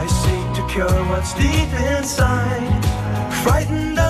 I 0.00 0.06
seek 0.06 0.46
to 0.56 0.62
cure 0.72 1.04
what's 1.10 1.34
deep 1.34 1.70
inside, 1.92 2.82
frightened 3.44 4.01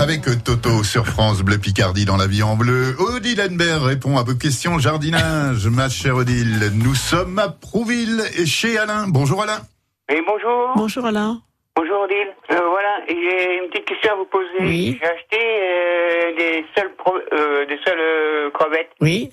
Avec 0.00 0.22
Toto 0.42 0.82
sur 0.82 1.06
France 1.06 1.42
Bleu 1.42 1.56
Picardie 1.58 2.04
dans 2.04 2.16
la 2.16 2.26
vie 2.26 2.42
en 2.42 2.56
bleu. 2.56 2.96
Odile 2.98 3.40
Henbert 3.40 3.82
répond 3.84 4.18
à 4.18 4.22
vos 4.24 4.34
questions 4.34 4.78
jardinage. 4.80 5.66
Ma 5.68 5.88
chère 5.88 6.16
Odile, 6.16 6.72
nous 6.74 6.94
sommes 6.96 7.38
à 7.38 7.48
Prouville 7.48 8.20
et 8.36 8.46
chez 8.46 8.78
Alain. 8.78 9.06
Bonjour 9.06 9.42
Alain. 9.42 9.60
Et 10.08 10.20
bonjour. 10.26 10.72
Bonjour 10.74 11.06
Alain. 11.06 11.40
Bonjour 11.76 12.00
Odile. 12.02 12.16
Euh, 12.50 12.60
voilà, 12.68 13.00
j'ai 13.08 13.58
une 13.62 13.70
petite 13.70 13.86
question 13.86 14.12
à 14.12 14.16
vous 14.16 14.24
poser. 14.24 14.48
Oui. 14.60 14.98
J'ai 15.00 15.06
acheté 15.06 15.38
euh, 15.40 16.36
des 16.36 16.64
seules 16.76 16.94
pro- 16.98 17.14
euh, 17.32 17.66
des 17.66 17.78
seules 17.86 17.98
euh, 18.00 18.50
crevettes. 18.52 18.90
Oui. 19.00 19.30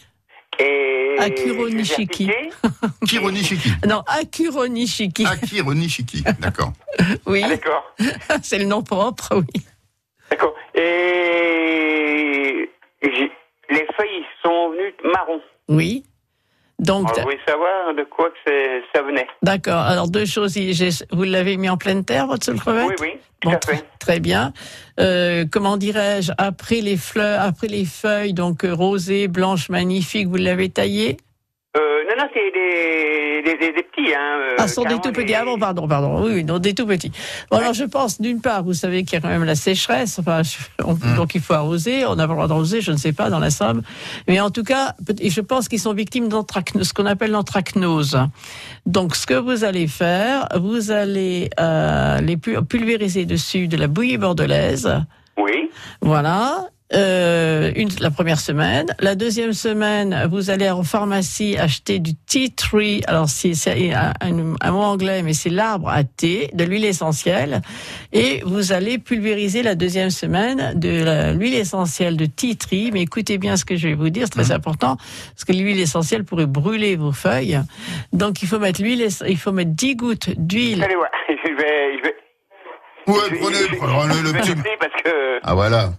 Et 0.59 1.15
Akiro 1.19 1.67
je 1.67 1.71
les 1.71 1.71
ai 1.73 1.77
Nishiki. 1.77 2.29
appliquées. 2.29 2.49
Kiro 3.07 3.31
Nishiki. 3.31 3.71
Non, 3.87 4.03
Akuro 4.07 4.67
Nishiki. 4.67 5.25
Akiro 5.25 5.73
Nishiki, 5.73 6.23
d'accord. 6.39 6.73
Oui, 7.25 7.41
Ah, 7.43 7.49
D'accord. 7.49 7.95
c'est 8.43 8.59
le 8.59 8.65
nom 8.65 8.81
propre, 8.83 9.29
oui. 9.35 9.63
Et 10.77 12.69
les 13.69 13.85
feuilles 13.97 14.25
sont 14.43 14.69
venues 14.71 14.93
marron. 15.03 15.41
Oui. 15.67 16.03
Donc, 16.79 17.05
Alors, 17.07 17.15
je 17.17 17.21
voulais 17.23 17.39
savoir 17.47 17.95
de 17.95 18.03
quoi 18.03 18.29
que 18.29 18.81
ça 18.93 19.01
venait. 19.01 19.25
d'accord. 19.41 19.79
Alors, 19.81 20.07
deux 20.09 20.25
choses. 20.25 20.55
Vous 21.11 21.23
l'avez 21.23 21.57
mis 21.57 21.69
en 21.69 21.77
pleine 21.77 22.05
terre, 22.05 22.27
votre 22.27 22.45
seule 22.45 22.59
crevette 22.59 22.85
Oui, 22.87 22.95
oui, 23.01 23.19
tout 23.41 23.49
Bon, 23.49 23.55
à 23.55 23.59
fait. 23.65 23.83
Très 23.99 24.19
bien. 24.19 24.53
Euh, 24.99 25.45
comment 25.51 25.77
dirais-je? 25.77 26.31
Après 26.37 26.81
les 26.81 26.95
fleurs, 26.95 27.41
après 27.41 27.67
les 27.67 27.83
feuilles, 27.85 28.33
donc 28.33 28.63
euh, 28.63 28.73
rosées, 28.75 29.27
blanches, 29.27 29.69
magnifiques, 29.69 30.27
vous 30.27 30.35
l'avez 30.35 30.69
taillé? 30.69 31.17
Non, 32.17 32.23
c'est 32.33 32.51
des, 32.51 33.41
des, 33.43 33.57
des, 33.59 33.73
des 33.73 33.83
petits. 33.83 34.13
Hein, 34.13 34.39
euh, 34.39 34.55
Ah, 34.57 34.67
ce 34.67 34.75
sont 34.75 34.83
des 34.83 34.95
tout 34.99 35.11
petits. 35.11 35.35
Ah 35.35 35.45
bon, 35.45 35.59
pardon, 35.59 35.87
pardon. 35.87 36.23
Oui, 36.23 36.31
oui, 36.35 36.43
non, 36.43 36.57
des 36.57 36.73
tout 36.73 36.87
petits. 36.87 37.11
Bon, 37.51 37.57
alors 37.57 37.73
je 37.73 37.83
pense, 37.83 38.19
d'une 38.19 38.41
part, 38.41 38.63
vous 38.63 38.73
savez 38.73 39.03
qu'il 39.03 39.13
y 39.13 39.15
a 39.17 39.21
quand 39.21 39.27
même 39.29 39.43
la 39.43 39.55
sécheresse, 39.55 40.17
enfin, 40.19 40.41
je- 40.43 40.57
on- 40.83 40.93
Mmh. 40.95 41.15
donc 41.15 41.35
il 41.35 41.41
faut 41.41 41.53
arroser. 41.53 42.05
On 42.07 42.15
n'a 42.15 42.23
pas 42.25 42.33
le 42.33 42.37
droit 42.37 42.47
d'arroser, 42.47 42.81
je 42.81 42.91
ne 42.91 42.97
sais 42.97 43.13
pas, 43.13 43.29
dans 43.29 43.39
la 43.39 43.49
Somme. 43.51 43.83
Mais 44.27 44.39
en 44.39 44.49
tout 44.49 44.63
cas, 44.63 44.95
je 45.23 45.41
pense 45.41 45.67
qu'ils 45.67 45.79
sont 45.79 45.93
victimes 45.93 46.27
d'anthracnose, 46.27 46.87
ce 46.87 46.93
qu'on 46.93 47.05
appelle 47.05 47.31
l'anthracnose. 47.31 48.17
Donc, 48.85 49.15
ce 49.15 49.27
que 49.27 49.35
vous 49.35 49.63
allez 49.63 49.87
faire, 49.87 50.47
vous 50.59 50.89
allez 50.91 51.49
euh, 51.59 52.19
les 52.21 52.37
pu- 52.37 52.61
pulvériser 52.63 53.25
dessus 53.25 53.67
de 53.67 53.77
la 53.77 53.87
bouillie 53.87 54.17
bordelaise. 54.17 54.91
Oui. 55.37 55.69
Voilà. 56.01 56.67
Euh, 56.93 57.73
une, 57.75 57.89
la 57.99 58.11
première 58.11 58.39
semaine. 58.39 58.85
La 58.99 59.15
deuxième 59.15 59.51
semaine, 59.51 60.25
vous 60.31 60.49
allez 60.49 60.69
en 60.69 60.83
pharmacie 60.83 61.57
acheter 61.57 61.99
du 61.99 62.13
tea 62.15 62.49
tree. 62.55 63.01
Alors, 63.07 63.27
c'est 63.27 63.55
c'est 63.55 63.93
un, 63.93 64.13
un- 64.21 64.55
un 64.61 64.71
mot 64.71 64.83
anglais, 64.83 65.21
mais 65.21 65.33
c'est 65.33 65.49
l'arbre 65.49 65.89
à 65.89 66.05
thé, 66.05 66.49
de 66.53 66.63
l'huile 66.63 66.85
essentielle. 66.85 67.61
Et 68.13 68.41
vous 68.45 68.71
allez 68.71 68.99
pulvériser 68.99 69.63
la 69.63 69.75
deuxième 69.75 70.11
semaine 70.11 70.79
de 70.79 71.33
l'huile 71.37 71.55
essentielle 71.55 72.15
de 72.15 72.25
tea 72.25 72.55
tree. 72.55 72.89
Mais 72.93 73.01
écoutez 73.01 73.37
bien 73.37 73.57
ce 73.57 73.65
que 73.65 73.75
je 73.75 73.89
vais 73.89 73.93
vous 73.93 74.09
dire, 74.09 74.23
c'est 74.27 74.41
très 74.41 74.51
important, 74.53 74.95
parce 74.95 75.43
que 75.45 75.51
l'huile 75.51 75.81
essentielle 75.81 76.23
pourrait 76.23 76.45
brûler 76.45 76.95
vos 76.95 77.11
feuilles. 77.11 77.59
Donc, 78.13 78.41
il 78.41 78.47
faut 78.47 78.59
mettre 78.59 78.81
l'huile, 78.81 79.05
il 79.27 79.37
faut 79.37 79.51
mettre 79.51 79.71
10 79.71 79.95
gouttes 79.97 80.29
d'huile. 80.37 80.83
Allez, 80.83 80.95
ouais. 80.95 81.07
Je 81.43 81.51
vais, 81.53 81.97
je 81.97 82.03
vais, 82.03 82.15
Ouais, 83.07 83.19
je 83.29 83.33
vais- 83.35 83.39
prenez, 83.39 83.57
prenez 83.77 84.21
le 84.21 84.31
petit. 84.39 84.55
noter 84.55 84.69
parce 84.79 85.01
que. 85.03 85.39
Ah 85.43 85.53
voilà. 85.53 85.91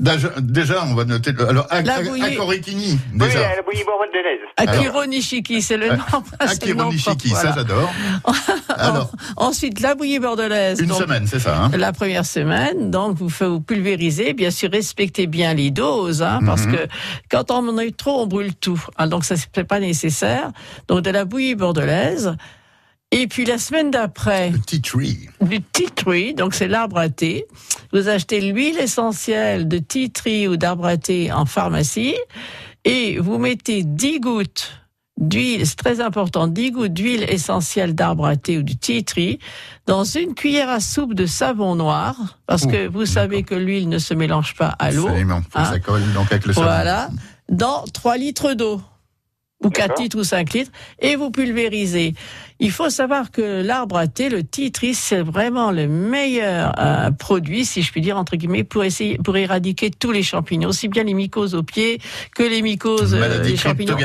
Déjà, 0.00 0.84
on 0.86 0.94
va 0.94 1.04
noter. 1.04 1.32
Le... 1.32 1.48
Alors, 1.48 1.66
Ak- 1.70 1.84
La 1.86 2.00
bouillie- 2.02 2.22
Akorikini, 2.36 2.98
Oui, 3.14 3.18
déjà. 3.18 3.56
la 3.56 3.62
bouillie 3.62 3.82
bordelaise. 3.84 4.38
Akiro 4.56 5.04
Nishiki, 5.06 5.60
c'est 5.60 5.76
le 5.76 5.88
nom. 5.88 5.96
c'est 6.40 6.66
le 6.66 6.70
Akiro 6.72 6.78
nom 6.84 6.90
Nishiki, 6.92 7.28
propre, 7.30 7.42
ça 7.42 7.52
voilà. 7.52 7.54
j'adore. 7.56 7.90
Alors, 8.76 9.10
Ensuite, 9.36 9.80
la 9.80 9.94
bouillie 9.96 10.20
bordelaise. 10.20 10.78
une 10.80 10.86
donc, 10.86 11.02
semaine, 11.02 11.26
c'est 11.26 11.40
ça. 11.40 11.64
Hein 11.64 11.70
La 11.76 11.92
première 11.92 12.24
semaine, 12.26 12.90
donc 12.92 13.16
vous 13.16 13.28
faites 13.28 13.48
vous 13.48 13.60
pulvérisez, 13.60 14.34
bien 14.34 14.50
sûr 14.52 14.70
respectez 14.70 15.26
bien 15.26 15.52
les 15.54 15.70
doses, 15.72 16.22
hein, 16.22 16.40
parce 16.46 16.64
Mhm. 16.66 16.76
que 16.76 16.86
quand 17.30 17.50
on 17.50 17.68
en 17.68 17.78
a 17.78 17.84
eu 17.84 17.92
trop, 17.92 18.20
on 18.22 18.26
brûle 18.26 18.54
tout. 18.54 18.80
hein, 18.98 19.08
donc 19.08 19.24
ça 19.24 19.34
c'est 19.36 19.64
pas 19.64 19.80
nécessaire. 19.80 20.52
Donc 20.86 21.00
de 21.00 21.10
la 21.10 21.24
bouillie 21.24 21.54
bordelaise. 21.56 22.36
Et 23.10 23.26
puis 23.26 23.46
la 23.46 23.56
semaine 23.56 23.90
d'après, 23.90 24.50
Le 24.50 24.58
tea 24.58 24.82
tree. 24.82 25.28
du 25.40 25.62
tea 25.62 25.86
tree, 25.94 26.34
donc 26.34 26.52
c'est 26.54 26.68
l'arbre 26.68 26.98
à 26.98 27.08
thé. 27.08 27.46
Vous 27.92 28.08
achetez 28.08 28.40
l'huile 28.40 28.78
essentielle 28.78 29.66
de 29.66 29.78
tea 29.78 30.10
tree 30.10 30.46
ou 30.46 30.56
d'arbre 30.58 30.84
à 30.84 30.96
thé 30.98 31.32
en 31.32 31.46
pharmacie 31.46 32.14
et 32.84 33.18
vous 33.18 33.38
mettez 33.38 33.82
10 33.82 34.20
gouttes 34.20 34.72
d'huile, 35.16 35.66
c'est 35.66 35.76
très 35.76 36.00
important, 36.02 36.46
10 36.48 36.70
gouttes 36.70 36.92
d'huile 36.92 37.24
essentielle 37.28 37.94
d'arbre 37.94 38.26
à 38.26 38.36
thé 38.36 38.58
ou 38.58 38.62
du 38.62 38.76
tea 38.76 39.02
tree 39.04 39.38
dans 39.86 40.04
une 40.04 40.34
cuillère 40.34 40.68
à 40.68 40.78
soupe 40.80 41.14
de 41.14 41.24
savon 41.26 41.74
noir 41.76 42.38
parce 42.46 42.64
Ouh, 42.64 42.68
que 42.68 42.86
vous 42.88 43.06
savez 43.06 43.42
que 43.42 43.54
l'huile 43.54 43.88
ne 43.88 43.98
se 43.98 44.12
mélange 44.12 44.54
pas 44.54 44.76
à 44.78 44.90
l'eau. 44.92 45.06
Absolument. 45.08 45.40
Hein. 45.54 45.64
ça 45.64 45.80
colle 45.80 46.02
donc 46.12 46.30
avec 46.30 46.44
le 46.44 46.52
savon. 46.52 46.66
Voilà, 46.66 47.08
dans 47.48 47.84
3 47.92 48.18
litres 48.18 48.52
d'eau 48.52 48.82
ou 49.64 49.70
4 49.70 49.88
D'accord. 49.88 50.02
litres 50.02 50.18
ou 50.18 50.24
5 50.24 50.52
litres, 50.52 50.70
et 51.00 51.16
vous 51.16 51.30
pulvérisez. 51.30 52.14
Il 52.60 52.70
faut 52.70 52.90
savoir 52.90 53.30
que 53.30 53.62
l'arbre 53.62 53.96
à 53.96 54.06
thé, 54.06 54.28
le 54.28 54.42
tree, 54.44 54.94
c'est 54.94 55.20
vraiment 55.20 55.70
le 55.72 55.88
meilleur 55.88 56.74
euh, 56.78 57.10
produit, 57.10 57.64
si 57.64 57.82
je 57.82 57.90
puis 57.90 58.00
dire, 58.00 58.16
entre 58.16 58.36
guillemets, 58.36 58.64
pour 58.64 58.84
essayer, 58.84 59.18
pour 59.18 59.36
éradiquer 59.36 59.90
tous 59.90 60.12
les 60.12 60.22
champignons, 60.22 60.68
aussi 60.68 60.88
bien 60.88 61.04
les 61.04 61.14
mycoses 61.14 61.54
aux 61.54 61.62
pieds 61.62 62.00
que 62.34 62.42
les 62.42 62.62
mycoses, 62.62 63.14
euh, 63.14 63.42
les 63.42 63.56
champignons. 63.56 63.96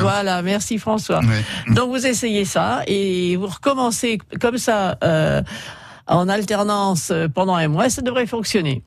Voilà, 0.00 0.42
merci 0.42 0.78
François. 0.78 1.20
Ouais. 1.20 1.74
Donc 1.74 1.90
vous 1.90 2.06
essayez 2.06 2.44
ça 2.44 2.82
et 2.86 3.36
vous 3.36 3.48
recommencez 3.48 4.18
comme 4.40 4.58
ça 4.58 4.98
euh, 5.04 5.42
en 6.06 6.28
alternance 6.28 7.10
euh, 7.10 7.28
pendant 7.28 7.54
un 7.54 7.68
mois, 7.68 7.88
ça 7.88 8.02
devrait 8.02 8.26
fonctionner. 8.26 8.82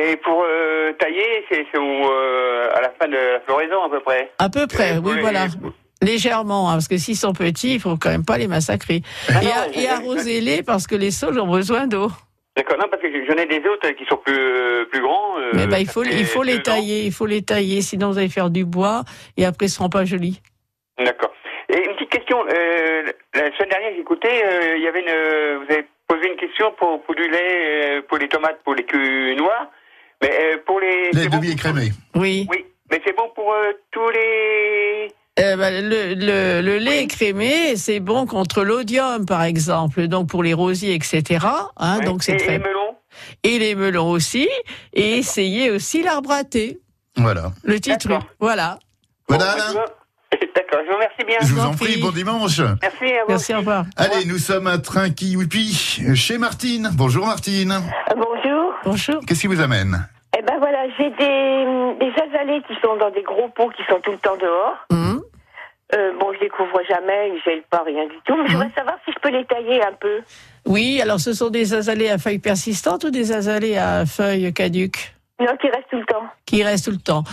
Et 0.00 0.16
pour 0.16 0.44
euh, 0.46 0.92
tailler, 0.94 1.44
c'est 1.50 1.64
euh, 1.74 2.68
à 2.74 2.80
la 2.80 2.90
fin 2.90 3.08
de 3.08 3.16
la 3.16 3.40
floraison 3.40 3.82
à 3.84 3.90
peu 3.90 4.00
près. 4.00 4.30
À 4.38 4.48
peu 4.48 4.66
près, 4.66 4.98
oui, 4.98 5.20
voilà. 5.20 5.46
Légèrement, 6.02 6.68
hein, 6.70 6.74
parce 6.74 6.86
que 6.88 6.96
s'ils 6.96 7.16
sont 7.16 7.32
petits, 7.32 7.74
il 7.74 7.80
faut 7.80 7.96
quand 8.00 8.10
même 8.10 8.24
pas 8.24 8.38
les 8.38 8.46
massacrer. 8.46 9.00
Ah 9.28 9.42
et, 9.42 9.44
non, 9.46 9.50
a- 9.50 9.72
je- 9.72 9.80
et 9.80 9.88
arrosez-les 9.88 10.62
parce 10.62 10.86
que 10.86 10.94
les 10.94 11.10
sols 11.10 11.40
ont 11.40 11.50
besoin 11.50 11.86
d'eau. 11.88 12.08
D'accord. 12.56 12.76
Non, 12.78 12.86
parce 12.90 13.02
que 13.02 13.08
j'en 13.26 13.34
ai 13.34 13.46
des 13.46 13.62
autres 13.68 13.88
qui 13.90 14.04
sont 14.06 14.16
plus 14.16 14.86
plus 14.90 15.00
grands. 15.00 15.38
euh, 15.38 15.50
Mais 15.54 15.66
ben, 15.66 15.78
il 15.78 15.88
faut, 15.88 16.04
il 16.04 16.24
faut 16.24 16.42
les 16.44 16.58
ans. 16.58 16.62
tailler, 16.62 17.04
il 17.04 17.12
faut 17.12 17.26
les 17.26 17.42
tailler, 17.42 17.82
sinon 17.82 18.10
vous 18.10 18.18
allez 18.18 18.28
faire 18.28 18.50
du 18.50 18.64
bois 18.64 19.02
et 19.36 19.44
après 19.44 19.66
ils 19.66 19.70
seront 19.70 19.88
pas 19.88 20.04
jolis. 20.04 20.40
D'accord. 20.98 21.32
Et 21.68 21.78
une 21.84 21.94
petite 21.94 22.10
question. 22.10 22.38
Euh, 22.46 23.02
la 23.34 23.52
semaine 23.56 23.68
dernière, 23.70 23.90
j'écoutais, 23.96 24.42
il 24.76 24.82
y 24.82 24.88
avait 24.88 25.00
une, 25.00 25.64
vous 25.64 25.72
avez 25.72 25.84
posé 26.08 26.28
une 26.30 26.36
question 26.36 26.72
pour, 26.78 27.02
pour 27.02 27.14
du 27.14 27.28
lait, 27.28 28.02
pour 28.08 28.18
les 28.18 28.28
tomates, 28.28 28.60
pour 28.64 28.74
les 28.74 28.84
culs 28.84 29.34
noirs. 29.36 29.66
Mais 30.22 30.30
euh, 30.54 30.56
pour 30.66 30.80
les. 30.80 31.10
Les 31.12 31.22
c'est 31.22 31.28
bon 31.28 31.36
demi-écrémés. 31.38 31.92
Oui. 32.14 32.46
Oui. 32.50 32.64
Mais 32.90 33.00
c'est 33.04 33.14
bon 33.16 33.28
pour 33.34 33.52
euh, 33.52 33.72
tous 33.90 34.08
les. 34.10 35.08
Euh, 35.40 35.56
ben, 35.56 35.88
le, 35.88 36.14
le, 36.14 36.60
le 36.62 36.78
lait 36.78 37.04
écrémé, 37.04 37.76
c'est 37.76 38.00
bon 38.00 38.26
contre 38.26 38.64
l'odium, 38.64 39.24
par 39.24 39.44
exemple, 39.44 40.08
donc 40.08 40.28
pour 40.28 40.42
les 40.42 40.52
rosiers, 40.54 40.94
etc. 40.94 41.46
Hein, 41.76 42.00
donc 42.00 42.24
c'est 42.24 42.32
et, 42.32 42.36
très. 42.38 42.52
les 42.52 42.58
melons? 42.58 42.96
Et 43.44 43.58
les 43.60 43.74
melons 43.76 44.10
aussi. 44.10 44.48
Et 44.92 45.18
essayez 45.18 45.70
aussi 45.70 46.02
l'arbre 46.02 46.32
à 46.32 46.42
thé, 46.42 46.80
Voilà. 47.16 47.52
le 47.62 47.78
titre. 47.78 48.08
D'accord. 48.08 48.26
Voilà. 48.40 48.78
Voilà, 49.28 49.54
Bon, 49.54 49.60
je 49.68 49.72
vous- 49.74 49.78
D'accord. 50.56 50.80
Je 50.84 50.88
vous 50.90 50.94
remercie 50.96 51.24
bien. 51.26 51.36
Je 51.42 51.54
vous 51.54 51.60
en 51.60 51.74
prie, 51.74 52.00
bon 52.00 52.10
dimanche. 52.10 52.58
Merci 52.82 53.04
à 53.04 53.22
vous. 53.22 53.28
Merci, 53.28 53.54
au 53.54 53.58
revoir. 53.58 53.84
Allez, 53.96 54.24
nous 54.24 54.38
sommes 54.38 54.66
à 54.66 54.78
Trinquy-Ouipi, 54.78 56.14
chez 56.14 56.38
Martine. 56.38 56.90
Bonjour 56.94 57.26
Martine. 57.26 57.80
Bonjour. 58.16 58.47
Bonjour. 58.84 59.20
Qu'est-ce 59.26 59.40
qui 59.40 59.46
vous 59.46 59.60
amène 59.60 60.06
Eh 60.38 60.42
ben 60.42 60.58
voilà, 60.58 60.84
j'ai 60.98 61.10
des, 61.10 61.64
des 62.00 62.12
azalées 62.22 62.62
qui 62.66 62.74
sont 62.82 62.96
dans 62.96 63.10
des 63.10 63.22
gros 63.22 63.48
pots 63.54 63.70
qui 63.70 63.82
sont 63.88 64.00
tout 64.02 64.12
le 64.12 64.18
temps 64.18 64.36
dehors. 64.36 64.76
Hum. 64.90 65.22
Euh, 65.94 66.12
bon, 66.20 66.32
je 66.34 66.40
les 66.40 66.50
couvre 66.50 66.80
jamais, 66.86 67.30
ils 67.34 67.40
gèlent 67.44 67.62
pas, 67.70 67.82
rien 67.84 68.04
du 68.04 68.14
tout. 68.26 68.36
Mais 68.36 68.46
je 68.48 68.52
voudrais 68.52 68.70
savoir 68.76 68.96
si 69.06 69.12
je 69.12 69.18
peux 69.20 69.30
les 69.30 69.44
tailler 69.46 69.82
un 69.82 69.94
peu. 69.98 70.20
Oui, 70.66 71.00
alors 71.00 71.18
ce 71.18 71.32
sont 71.32 71.48
des 71.48 71.72
azalées 71.72 72.10
à 72.10 72.18
feuilles 72.18 72.38
persistantes 72.40 73.04
ou 73.04 73.10
des 73.10 73.32
azalées 73.32 73.78
à 73.78 74.04
feuilles 74.04 74.52
caduques 74.52 75.14
Non, 75.40 75.56
qui 75.58 75.68
restent 75.68 75.88
tout 75.90 75.96
le 75.98 76.04
temps. 76.04 76.24
qui 76.44 76.62
restent 76.62 76.84
tout 76.84 76.90
le 76.90 76.98
temps 76.98 77.24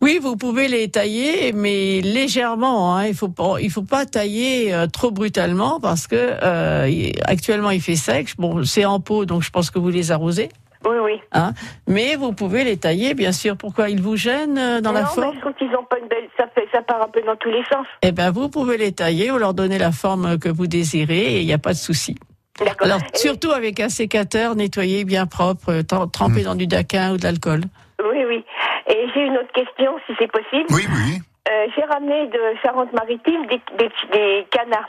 Oui, 0.00 0.18
vous 0.18 0.34
pouvez 0.36 0.66
les 0.68 0.90
tailler, 0.90 1.52
mais 1.52 2.00
légèrement. 2.00 2.96
Hein. 2.96 3.04
Il 3.06 3.14
faut 3.14 3.28
pas, 3.28 3.56
il 3.60 3.70
faut 3.70 3.82
pas 3.82 4.06
tailler 4.06 4.72
euh, 4.72 4.86
trop 4.86 5.10
brutalement 5.10 5.78
parce 5.78 6.06
que 6.06 6.16
euh, 6.42 7.10
actuellement 7.26 7.70
il 7.70 7.82
fait 7.82 7.96
sec. 7.96 8.30
Bon, 8.38 8.64
c'est 8.64 8.86
en 8.86 8.98
pot, 8.98 9.26
donc 9.26 9.42
je 9.42 9.50
pense 9.50 9.70
que 9.70 9.78
vous 9.78 9.90
les 9.90 10.10
arrosez. 10.10 10.48
Oui, 10.86 10.96
oui. 11.02 11.20
Hein. 11.32 11.52
Mais 11.88 12.16
vous 12.16 12.32
pouvez 12.32 12.64
les 12.64 12.76
tailler, 12.76 13.14
bien 13.14 13.32
sûr. 13.32 13.56
Pourquoi 13.56 13.88
ils 13.88 14.00
vous 14.02 14.16
gênent 14.16 14.58
euh, 14.58 14.80
dans 14.80 14.90
non, 14.92 15.00
la 15.00 15.00
mais 15.02 15.06
forme 15.14 15.34
je 15.36 15.40
trouve 15.40 15.54
qu'ils 15.54 15.74
ont 15.76 15.84
pas 15.84 15.98
une 15.98 16.08
belle. 16.08 16.28
Ça, 16.36 16.46
fait, 16.54 16.66
ça 16.72 16.82
part 16.82 17.02
un 17.02 17.08
peu 17.08 17.22
dans 17.22 17.36
tous 17.36 17.50
les 17.50 17.64
sens. 17.72 17.86
Eh 18.02 18.12
ben, 18.12 18.30
vous 18.30 18.48
pouvez 18.48 18.76
les 18.76 18.92
tailler 18.92 19.30
ou 19.30 19.38
leur 19.38 19.54
donner 19.54 19.78
la 19.78 19.92
forme 19.92 20.38
que 20.38 20.48
vous 20.48 20.66
désirez 20.66 21.36
et 21.36 21.40
il 21.40 21.46
n'y 21.46 21.52
a 21.52 21.58
pas 21.58 21.72
de 21.72 21.78
souci. 21.78 22.16
D'accord. 22.58 22.86
Alors, 22.86 23.00
Et- 23.12 23.16
surtout 23.18 23.50
avec 23.50 23.80
un 23.80 23.88
sécateur 23.88 24.54
nettoyé, 24.56 25.04
bien 25.04 25.26
propre, 25.26 25.70
euh, 25.70 25.82
trem- 25.82 26.10
trempé 26.10 26.42
dans 26.42 26.54
du 26.54 26.66
daquin 26.66 27.12
ou 27.12 27.16
de 27.16 27.22
l'alcool. 27.24 27.62
Oui, 28.02 28.18
oui. 28.28 28.44
Et 28.88 29.06
j'ai 29.14 29.22
une 29.26 29.36
autre 29.38 29.52
question, 29.52 29.92
si 30.06 30.12
c'est 30.18 30.30
possible. 30.30 30.66
Oui, 30.70 30.82
oui. 30.88 31.20
Euh, 31.50 31.66
j'ai 31.76 31.82
ramené 31.84 32.26
de 32.28 32.38
Charente-Maritime 32.62 33.46
des, 33.46 33.60
des, 33.78 33.90
des 34.12 34.46
canards. 34.50 34.88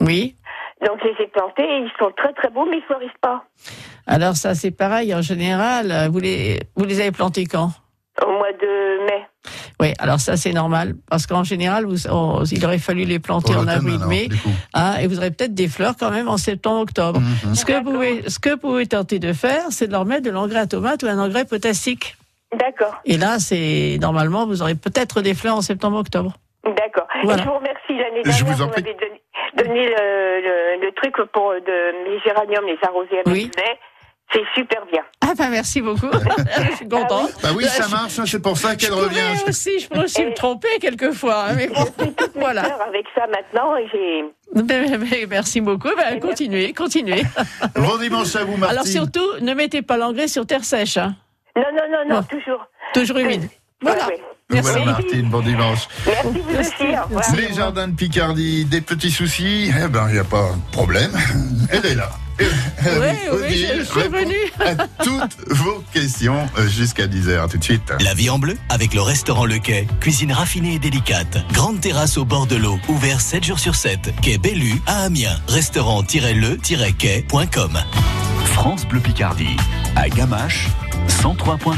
Oui. 0.00 0.36
Donc, 0.86 0.98
je 1.02 1.08
les 1.08 1.24
ai 1.24 1.26
plantés 1.28 1.62
et 1.62 1.78
ils 1.78 1.92
sont 1.98 2.10
très 2.16 2.32
très 2.34 2.50
beaux, 2.50 2.66
mais 2.70 2.78
ils 2.78 2.82
fleurissent 2.82 3.10
pas. 3.20 3.44
Alors 4.06 4.36
ça, 4.36 4.54
c'est 4.54 4.70
pareil. 4.70 5.14
En 5.14 5.22
général, 5.22 5.90
euh, 5.90 6.08
vous 6.08 6.18
les, 6.18 6.60
vous 6.76 6.84
les 6.84 7.00
avez 7.00 7.12
plantés 7.12 7.46
quand? 7.46 7.70
Au 8.22 8.30
mois 8.30 8.52
de 8.52 9.04
mai. 9.06 9.26
Oui, 9.78 9.92
alors 9.98 10.20
ça 10.20 10.38
c'est 10.38 10.52
normal 10.54 10.94
parce 11.10 11.26
qu'en 11.26 11.44
général, 11.44 11.84
vous, 11.84 12.06
on- 12.08 12.44
il 12.44 12.64
aurait 12.64 12.78
fallu 12.78 13.04
les 13.04 13.18
planter 13.18 13.52
Pour 13.52 13.62
en 13.62 13.66
avril-mai, 13.68 14.28
hein, 14.72 14.94
et 15.00 15.06
vous 15.06 15.18
aurez 15.18 15.30
peut-être 15.30 15.52
des 15.54 15.68
fleurs 15.68 15.96
quand 15.98 16.10
même 16.10 16.26
en 16.28 16.38
septembre-octobre. 16.38 17.20
Mhm. 17.20 17.54
Ce 17.54 17.64
que 17.66 17.72
vous 17.84 17.92
pouvez, 17.92 18.28
ce 18.30 18.38
que 18.38 18.50
vous 18.50 18.56
pouvez 18.56 18.86
tenter 18.86 19.18
de 19.18 19.34
faire, 19.34 19.64
c'est 19.70 19.86
de 19.86 19.92
leur 19.92 20.06
mettre 20.06 20.22
de 20.22 20.30
l'engrais 20.30 20.60
à 20.60 20.66
tomate 20.66 21.02
ou 21.02 21.06
un 21.08 21.18
engrais 21.18 21.44
potassique. 21.44 22.16
D'accord, 22.58 22.94
Et 23.04 23.18
là, 23.18 23.38
c'est 23.38 23.98
normalement, 24.00 24.46
vous 24.46 24.62
aurez 24.62 24.76
peut-être 24.76 25.20
des 25.20 25.34
fleurs 25.34 25.56
en 25.56 25.62
septembre-octobre. 25.62 26.32
d'accord. 26.64 27.06
Voilà. 27.24 27.42
Je 27.42 27.48
vous 27.48 27.54
remercie. 27.56 27.76
L'année 27.98 28.22
Je 28.24 28.44
vous 28.44 28.62
en 28.62 28.68
vous 28.68 28.72
donné 29.66 29.88
le, 29.88 30.40
le- 30.80 30.86
le 30.86 30.92
truc 30.92 31.14
pour 31.32 31.52
de, 31.52 32.10
les 32.10 32.18
géraniums, 32.20 32.64
les 32.66 32.78
arroser 32.82 33.14
avec 33.14 33.26
Oui. 33.26 33.44
du 33.44 33.50
lait. 33.60 33.78
C'est 34.32 34.42
super 34.56 34.84
bien. 34.86 35.02
Ah 35.22 35.34
ben 35.38 35.50
merci 35.50 35.80
beaucoup. 35.80 36.10
je 36.70 36.74
suis 36.76 36.88
contente. 36.88 37.30
Bah 37.44 37.50
oui, 37.56 37.62
ça 37.64 37.86
marche, 37.86 38.18
hein, 38.18 38.24
c'est 38.26 38.42
pour 38.42 38.56
ça 38.58 38.72
Je 38.72 38.76
qu'elle 38.78 38.92
revient. 38.92 39.20
aussi, 39.48 39.78
je 39.78 39.86
pourrais 39.88 40.04
aussi 40.06 40.24
me 40.26 40.34
tromper 40.34 40.66
quelquefois, 40.80 41.44
hein, 41.44 41.52
mais 41.56 41.68
bon, 41.68 41.84
voilà. 42.34 42.62
Alors, 42.62 42.82
avec 42.82 43.06
ça 43.14 43.28
maintenant, 43.28 43.76
j'ai. 43.92 44.24
Ben, 44.52 44.66
ben, 44.98 45.26
Merci 45.30 45.60
beaucoup. 45.60 45.90
Ben, 45.96 46.18
continuez, 46.18 46.72
continuez. 46.72 47.22
Bon 47.76 47.96
dimanche 47.98 48.34
à 48.34 48.42
vous, 48.44 48.56
Martine. 48.56 48.76
Alors 48.78 48.86
surtout, 48.88 49.26
ne 49.42 49.54
mettez 49.54 49.82
pas 49.82 49.96
l'engrais 49.96 50.26
sur 50.26 50.44
terre 50.44 50.64
sèche. 50.64 50.96
Hein. 50.96 51.14
Non, 51.54 51.62
non, 51.72 51.82
non, 51.88 52.08
non, 52.08 52.14
Non. 52.16 52.22
toujours. 52.24 52.66
Toujours 52.94 53.18
humide. 53.18 53.48
Voilà. 53.80 54.08
Ouais, 54.08 54.14
ouais. 54.14 54.22
Merci. 54.52 54.70
Voilà, 54.70 54.84
Martine, 54.92 55.28
bon 55.28 55.42
dimanche. 55.42 55.88
Merci 56.06 56.28
vous 56.28 56.38
aussi. 56.60 56.84
Au 56.96 57.02
revoir. 57.04 57.24
Les 57.36 57.52
jardins 57.52 57.88
de 57.88 57.94
Picardie, 57.94 58.64
des 58.64 58.80
petits 58.80 59.10
soucis, 59.10 59.72
eh 59.76 59.88
ben, 59.88 60.06
il 60.08 60.12
n'y 60.14 60.20
a 60.20 60.24
pas 60.24 60.50
de 60.50 60.70
problème. 60.72 61.10
Elle 61.70 61.84
est 61.84 61.96
là. 61.96 62.10
Oui, 62.38 62.46
oui, 63.32 63.66
je 63.78 63.82
suis 63.82 64.08
venue. 64.08 64.36
à 64.60 64.74
toutes 65.02 65.36
vos 65.48 65.82
questions 65.92 66.46
euh, 66.58 66.68
jusqu'à 66.68 67.06
10h. 67.08 67.42
À 67.44 67.48
tout 67.48 67.58
de 67.58 67.64
suite. 67.64 67.92
La 68.00 68.14
vie 68.14 68.30
en 68.30 68.38
bleu 68.38 68.56
avec 68.68 68.94
le 68.94 69.00
restaurant 69.00 69.46
Le 69.46 69.58
Quai. 69.58 69.88
Cuisine 70.00 70.30
raffinée 70.32 70.74
et 70.74 70.78
délicate. 70.78 71.38
Grande 71.52 71.80
terrasse 71.80 72.16
au 72.18 72.24
bord 72.24 72.46
de 72.46 72.54
l'eau. 72.56 72.78
Ouvert 72.88 73.20
7 73.20 73.42
jours 73.42 73.58
sur 73.58 73.74
7. 73.74 74.12
Quai 74.22 74.38
Bellu 74.38 74.80
à 74.86 75.02
Amiens. 75.04 75.40
Restaurant-le-quai.com. 75.48 77.78
France 78.52 78.86
Bleu 78.86 79.00
Picardie, 79.00 79.56
à 79.96 80.08
Gamache, 80.08 80.68
103.3. 81.08 81.74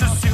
je 0.00 0.25